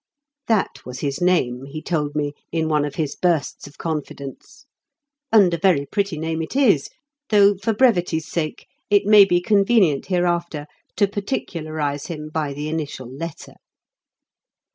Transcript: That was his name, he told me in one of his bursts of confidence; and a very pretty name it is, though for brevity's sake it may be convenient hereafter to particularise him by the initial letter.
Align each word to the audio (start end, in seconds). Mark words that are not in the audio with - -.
That 0.47 0.83
was 0.83 1.01
his 1.01 1.21
name, 1.21 1.65
he 1.65 1.79
told 1.79 2.15
me 2.15 2.33
in 2.51 2.67
one 2.69 2.85
of 2.85 2.95
his 2.95 3.15
bursts 3.15 3.67
of 3.67 3.77
confidence; 3.77 4.65
and 5.31 5.53
a 5.53 5.59
very 5.59 5.85
pretty 5.85 6.17
name 6.17 6.41
it 6.41 6.55
is, 6.55 6.89
though 7.29 7.53
for 7.55 7.71
brevity's 7.71 8.27
sake 8.27 8.65
it 8.89 9.05
may 9.05 9.25
be 9.25 9.39
convenient 9.39 10.07
hereafter 10.07 10.65
to 10.95 11.07
particularise 11.07 12.07
him 12.07 12.29
by 12.33 12.51
the 12.51 12.67
initial 12.67 13.15
letter. 13.15 13.53